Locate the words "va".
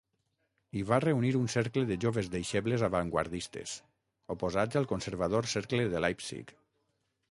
0.91-0.97